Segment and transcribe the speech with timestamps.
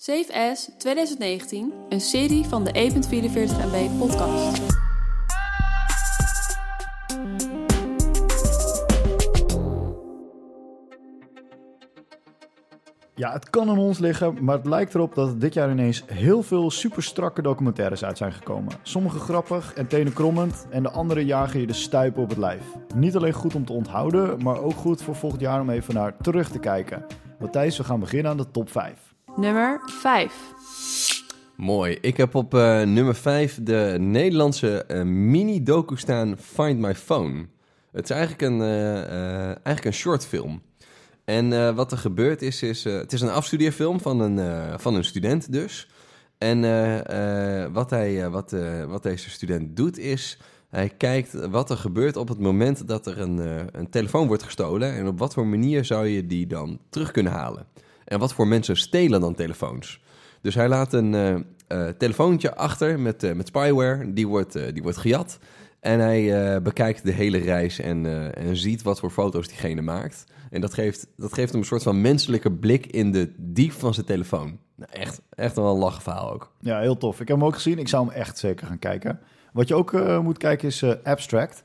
[0.00, 2.98] Safe As 2019, een serie van de E E.44
[3.72, 4.62] MB podcast.
[13.14, 16.42] Ja, het kan aan ons liggen, maar het lijkt erop dat dit jaar ineens heel
[16.42, 18.72] veel super strakke documentaires uit zijn gekomen.
[18.82, 22.62] Sommige grappig en tenenkrommend en de andere jagen je de stuipen op het lijf.
[22.94, 26.16] Niet alleen goed om te onthouden, maar ook goed voor volgend jaar om even naar
[26.16, 27.06] terug te kijken.
[27.38, 29.07] Matthijs, we gaan beginnen aan de top 5.
[29.38, 30.32] Nummer 5.
[31.56, 31.98] Mooi.
[32.00, 37.46] Ik heb op eh, nummer 5 de Nederlandse eh, mini-docu staan Find My Phone.
[37.92, 40.62] Het is eigenlijk een, eh, eigenlijk een shortfilm.
[41.24, 45.52] En wat er gebeurt is, is het is een afstudeerfilm van een, van een student
[45.52, 45.88] dus.
[46.38, 46.60] En
[47.72, 48.54] wat, hij, wat,
[48.86, 53.20] wat deze student doet is, hij kijkt wat er gebeurt op het moment dat er
[53.20, 53.38] een,
[53.78, 54.94] een telefoon wordt gestolen.
[54.94, 57.66] En op wat voor manier zou je die dan terug kunnen halen.
[58.08, 60.00] En wat voor mensen stelen dan telefoons.
[60.40, 61.34] Dus hij laat een eh,
[61.66, 65.38] eh, telefoontje achter met, eh, met spyware, die wordt, die wordt gejat.
[65.80, 70.24] En hij bekijkt de hele reis en, en ziet wat voor foto's diegene maakt.
[70.50, 73.94] En dat geeft, dat geeft hem een soort van menselijke blik in de diep van
[73.94, 74.58] zijn telefoon.
[74.74, 76.52] Nou, echt, echt wel een lachen verhaal ook.
[76.60, 77.20] Ja, heel tof.
[77.20, 77.78] Ik heb hem ook gezien.
[77.78, 79.20] Ik zou hem echt zeker gaan kijken.
[79.52, 81.62] Wat je ook moet kijken is Abstract.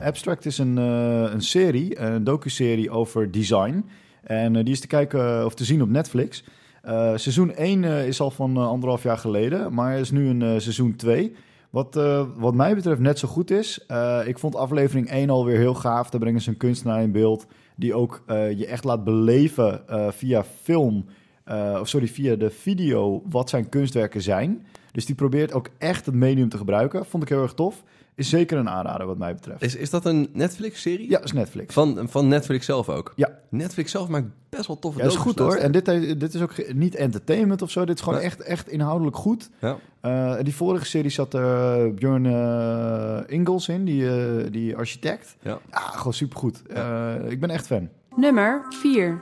[0.00, 3.84] Abstract is een, een serie, een docu-serie over design.
[4.26, 6.44] En eh, die is te kijken of te zien op Netflix.
[6.82, 10.28] Eh, seizoen 1 eh, is al van eh, anderhalf jaar geleden, maar er is nu
[10.28, 11.34] een eh, seizoen 2.
[11.70, 13.84] Wat, eh, wat mij betreft net zo goed is.
[13.86, 16.10] Eh, ik vond aflevering 1 alweer heel gaaf.
[16.10, 20.08] Daar brengen ze een kunstenaar in beeld die ook eh, je echt laat beleven eh,
[20.10, 21.04] via film,
[21.44, 24.66] eh, of sorry, via de video wat zijn kunstwerken zijn.
[24.92, 27.06] Dus die probeert ook echt het medium te gebruiken.
[27.06, 27.82] Vond ik heel erg tof.
[28.16, 29.62] Is zeker een aanrader wat mij betreft.
[29.62, 31.10] Is, is dat een Netflix-serie?
[31.10, 31.74] Ja, is Netflix.
[31.74, 33.12] Van, van Netflix zelf ook?
[33.16, 33.38] Ja.
[33.48, 35.54] Netflix zelf maakt best wel toffe Ja, dat is goed hoor.
[35.54, 35.84] En dit,
[36.20, 37.84] dit is ook niet entertainment of zo.
[37.84, 39.50] Dit is gewoon echt, echt inhoudelijk goed.
[39.60, 39.76] Ja.
[40.00, 45.36] Eh, die vorige serie zat eh Björn eh, Ingels in, die, eh, die architect.
[45.42, 45.58] Ja.
[45.70, 46.62] Ja, gewoon supergoed.
[46.66, 47.88] Eh ik ben echt fan.
[48.16, 49.20] Nummer 4.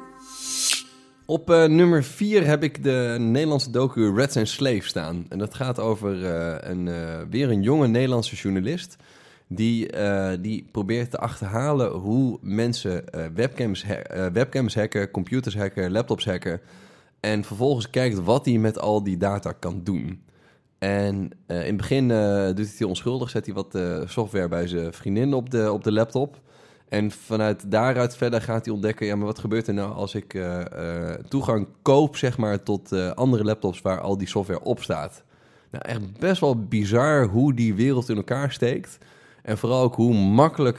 [1.27, 5.27] Op eh, nummer 4 heb ik de Nederlandse docu Reds and Slave staan.
[5.29, 8.97] En dat gaat over eh, een, eh, weer een jonge Nederlandse journalist...
[9.49, 9.89] Die,
[10.41, 13.85] die probeert te achterhalen hoe mensen webcams,
[14.33, 16.61] webcams hacken, computers hacken, laptops hacken...
[17.21, 20.23] en vervolgens kijkt wat hij met al die data kan doen.
[20.79, 23.79] En in het begin doet hij het heel onschuldig, zet hij wat
[24.11, 26.41] software bij zijn vriendin op de, op de laptop...
[26.95, 30.35] En vanuit daaruit verder gaat hij ontdekken, ja, maar wat gebeurt er nou als ik
[30.35, 34.83] eh, eh, toegang koop, zeg maar, tot eh, andere laptops waar al die software op
[34.83, 35.25] staat.
[35.71, 38.99] Nou, echt best wel bizar hoe die wereld in elkaar steekt.
[39.43, 40.79] En vooral ook hoe makkelijk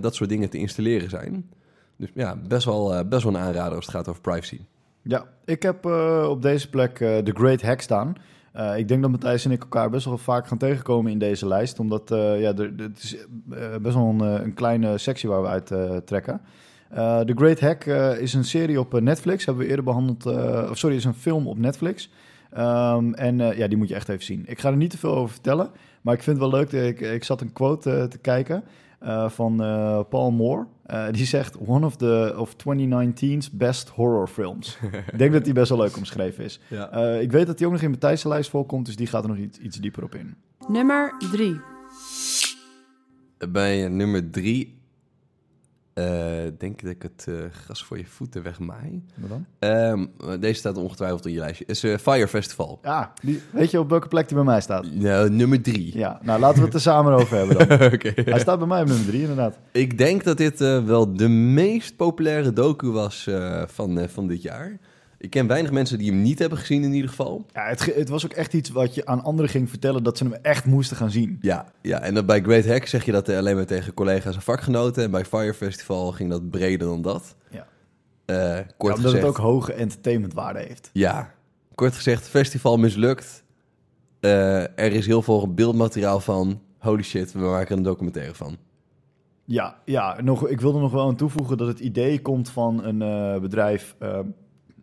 [0.00, 1.50] dat soort dingen te installeren zijn.
[1.96, 4.60] Dus ja, best wel, best wel een aanrader als het gaat over privacy.
[5.02, 5.86] Ja, ik heb
[6.26, 8.14] op deze plek The Great Hack staan.
[8.52, 11.46] Eh, ik denk dat Matthijs en ik elkaar best wel vaak gaan tegenkomen in deze
[11.46, 11.78] lijst.
[11.78, 13.26] Omdat eh, ja, het is eh,
[13.82, 15.66] best wel een, een kleine sectie waar we uit
[16.06, 16.40] trekken.
[17.26, 17.84] The Great Hack
[18.20, 19.44] is een serie op Netflix.
[19.44, 20.26] Hebben we eerder behandeld.
[20.26, 22.10] eh, of sorry, is een film op Netflix.
[22.50, 24.44] Ehm, en ja, die moet je echt even zien.
[24.46, 25.70] Ik ga er niet te veel over vertellen.
[26.02, 26.72] Maar ik vind het wel leuk.
[26.72, 28.64] Ik, ik zat een quote te kijken
[29.02, 30.66] eh, van eh, Paul Moore.
[30.86, 34.78] Eh, die zegt one of the of 2019's best horror films.
[35.12, 36.60] ik denk dat die best wel leuk omschreven is.
[37.20, 39.38] Ik weet dat die ook nog in mijn Thijssenlijst voorkomt, dus die gaat er nog
[39.38, 40.36] iets, iets dieper op in.
[40.68, 41.60] Nummer 3.
[43.50, 44.81] Bij nummer 3
[45.94, 49.04] ik denk dat ik het eh, gras voor je voeten wegmaai.
[49.14, 49.46] Wat dan?
[49.58, 50.06] Ehm,
[50.40, 51.64] deze staat ongetwijfeld in je lijstje.
[51.64, 52.78] is uh, Fire Festival.
[52.82, 54.90] Ja, die, weet je op welke plek die bij mij staat?
[55.30, 55.98] Nummer drie.
[55.98, 57.78] Ja, nou laten we het er samen over hebben dan.
[58.32, 59.58] Hij staat bij mij op nummer drie inderdaad.
[59.72, 63.28] Ik denk dat dit wel de meest populaire docu was
[63.66, 64.78] van, van dit jaar.
[65.22, 67.46] Ik ken weinig mensen die hem niet hebben gezien in ieder geval.
[67.52, 70.24] Ja, het, het was ook echt iets wat je aan anderen ging vertellen dat ze
[70.24, 71.38] hem echt moesten gaan zien.
[71.40, 74.42] Ja, ja en bij Great Hack zeg je dat eh, alleen maar tegen collega's en
[74.42, 75.02] vakgenoten.
[75.02, 77.36] En bij Fire Festival ging dat breder dan dat.
[77.50, 77.66] Ja.
[78.26, 80.90] Ja, kort omdat gezegd, het ook hoge entertainmentwaarde heeft.
[80.92, 81.34] Ja,
[81.74, 83.44] kort gezegd, festival mislukt.
[84.20, 86.60] Eh, er is heel veel beeldmateriaal van.
[86.78, 88.56] Holy shit, we maken een documentaire van.
[89.44, 93.40] Ja, ja nog, ik wilde nog wel aan toevoegen dat het idee komt van een
[93.40, 93.96] bedrijf.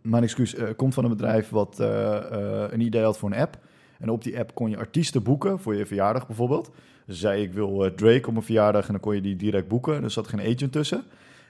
[0.02, 3.38] Mijn excuus, eh, komt van een bedrijf wat eh, eh, een idee had voor een
[3.38, 3.58] app.
[3.98, 6.70] En op die app kon je artiesten boeken voor je verjaardag bijvoorbeeld.
[7.06, 9.96] Dus zei ik wil Drake op mijn verjaardag en dan kon je die direct boeken.
[9.96, 11.02] En er zat geen agent tussen.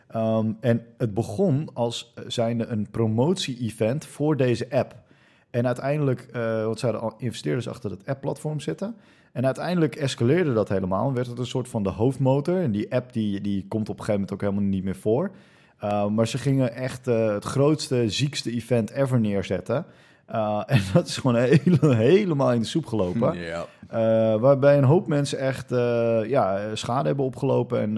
[0.08, 4.94] Ehm, en het begon als zijnde een promotie-event voor deze app.
[5.50, 6.28] En uiteindelijk,
[6.64, 8.94] want ze hadden al investeerders achter het app-platform zitten.
[9.32, 11.12] En uiteindelijk escaleerde dat helemaal.
[11.12, 12.56] Werd het een soort van de hoofdmotor.
[12.56, 15.30] En die app die, die komt op een gegeven moment ook helemaal niet meer voor.
[15.84, 19.86] Uh, maar ze gingen echt uh, het grootste, ziekste event ever neerzetten.
[20.32, 23.38] Uh, en dat is gewoon hele, helemaal in de soep gelopen.
[23.38, 23.66] Ja.
[23.92, 27.94] Uh, waarbij een hoop mensen echt uh, ja, schade hebben opgelopen en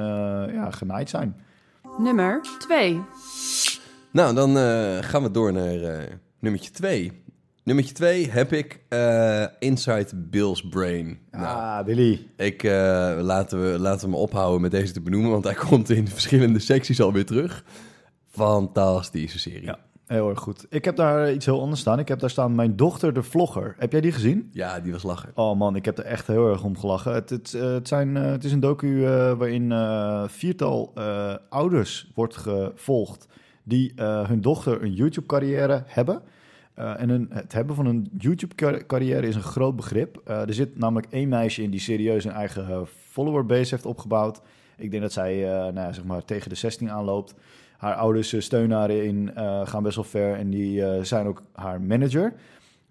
[0.52, 1.36] ja, genaaid zijn.
[1.98, 3.00] Nummer 2.
[4.10, 4.56] Nou, dan
[5.02, 6.08] gaan we door naar
[6.38, 7.21] nummertje 2.
[7.64, 8.80] Nummertje 2 heb ik
[9.58, 11.18] Inside Bill's Brain.
[11.30, 12.26] Ah, nou, Billy.
[12.36, 12.62] Ik,
[13.22, 16.58] laten, we, laten we me ophouden met deze te benoemen, want hij komt in verschillende
[16.58, 17.64] secties alweer terug.
[18.30, 19.62] Fantastische serie.
[19.62, 19.78] Ja.
[20.06, 20.66] Heel erg goed.
[20.68, 21.98] Ik heb daar iets heel anders staan.
[21.98, 23.74] Ik heb daar staan Mijn dochter de vlogger.
[23.78, 24.48] Heb jij die gezien?
[24.52, 25.30] Ja, die was lachen.
[25.34, 27.14] Oh man, ik heb er echt heel erg om gelachen.
[27.14, 29.00] Het, het, eh, het, zijn, het is een docu
[29.36, 30.92] waarin uh, viertal
[31.48, 33.26] ouders wordt gevolgd...
[33.62, 36.22] die hun dochter een YouTube-carrière hebben...
[36.74, 40.20] en een, het hebben van een YouTube-carrière is een groot begrip.
[40.24, 44.40] er zit namelijk één meisje in die serieus een eigen follower-base heeft opgebouwd.
[44.76, 47.34] Ik denk dat zij nou ja, zeg maar tegen de 16 aanloopt
[47.76, 49.30] haar ouders steunen haar in,
[49.64, 52.34] gaan best wel ver en die zijn ook haar manager.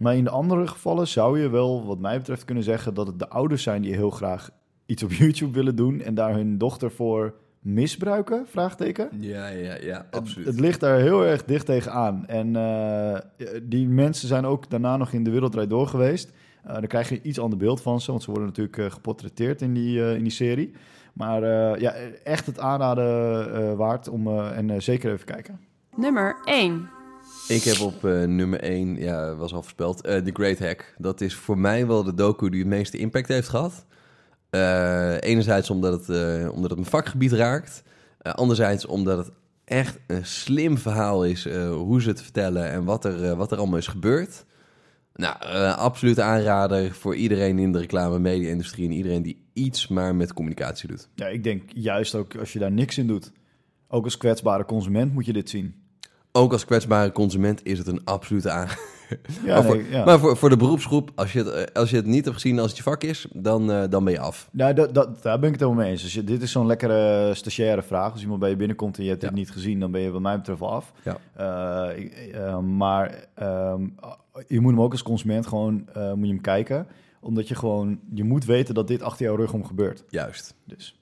[0.01, 3.19] Maar in de andere gevallen zou je wel, wat mij betreft, kunnen zeggen dat het
[3.19, 4.49] de ouders zijn die heel graag
[4.85, 8.45] iets op YouTube willen doen en daar hun dochter voor misbruiken?
[8.47, 9.09] Vraagteken.
[9.19, 10.45] Ja, ja, ja, absoluut.
[10.45, 12.27] Het, het ligt daar heel erg dicht tegenaan.
[12.27, 13.17] En uh,
[13.63, 16.31] die mensen zijn ook daarna nog in de wereldrijd door geweest.
[16.67, 19.61] Uh, dan krijg je iets ander beeld van ze, want ze worden natuurlijk uh, geportretteerd
[19.61, 20.73] in die, in die serie.
[21.13, 21.93] Maar uh, ja,
[22.23, 25.59] echt het aanraden uh, waard om uh, en zeker even kijken.
[25.95, 26.89] Nummer 1.
[27.47, 30.93] Ik heb op nummer 1, ja, was al voorspeld, The Great Hack.
[30.97, 33.85] Dat is voor mij wel de docu die het meeste impact heeft gehad.
[35.19, 36.09] Enerzijds omdat het,
[36.49, 37.83] omdat het mijn vakgebied raakt.
[38.21, 39.31] anderzijds omdat het
[39.65, 43.77] echt een slim verhaal is hoe ze het vertellen en wat er, wat er allemaal
[43.77, 44.45] is gebeurd.
[45.15, 50.15] Nou, uh, absoluut aanrader voor iedereen in de reclame media-industrie en iedereen die iets maar
[50.15, 51.09] met communicatie doet.
[51.15, 53.31] Ja, ik denk juist ook als je daar niks in doet.
[53.87, 55.75] Ook als kwetsbare consument moet je dit zien.
[56.31, 58.89] Ook als kwetsbare consument is het een absolute aanrader.
[59.45, 62.05] Ja, maar, voor, maar voor, voor, de beroepsgroep, als je, het, eh, als je het
[62.05, 64.49] niet hebt gezien als het je vak is, dan, uh, dan ben je af.
[64.51, 66.01] Nou, dat, dat, daar ben ik het helemaal mee eens.
[66.01, 68.11] Dus je, dit is zo'n lekkere stagiaire vraag.
[68.11, 69.27] Als iemand bij je binnenkomt en je hebt ja.
[69.27, 70.93] dit niet gezien, dan ben je wat mij betreft af.
[71.03, 71.17] Ja.
[71.39, 73.87] Uh, maar ehm,
[74.47, 76.87] je moet hem ook als consument gewoon moet je hem kijken.
[77.19, 80.03] Omdat je gewoon, je moet weten dat dit achter jouw rug om gebeurt.
[80.09, 80.55] Juist.
[80.65, 81.00] Dus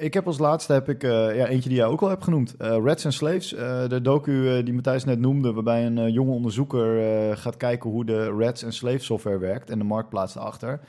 [0.00, 2.54] ik heb als laatste heb ik, uh, ja, eentje die jij ook al hebt genoemd.
[2.58, 7.36] Uh, Reds and Slaves, uh, de docu die Matthijs net noemde, waarbij een jonge onderzoeker
[7.36, 10.80] gaat kijken hoe de Reds and Slaves software werkt en de marktplaats erachter.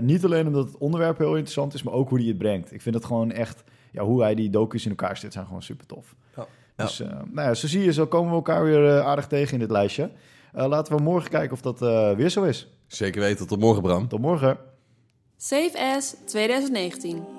[0.00, 2.72] niet alleen omdat het onderwerp heel interessant is, maar ook hoe hij het brengt.
[2.72, 5.62] Ik vind het gewoon echt, ja, hoe hij die docu's in elkaar zet, zijn gewoon
[5.62, 6.14] super tof.
[6.36, 6.46] Ja.
[6.76, 6.98] Dus
[7.30, 10.10] nou ja, zo zie je, zo komen we elkaar weer aardig tegen in dit lijstje.
[10.52, 11.78] laten we morgen kijken of dat
[12.16, 12.68] weer zo is.
[12.86, 14.08] Zeker weten, tot morgen Bram.
[14.08, 14.58] Tot morgen.
[15.36, 17.37] Save as 2019.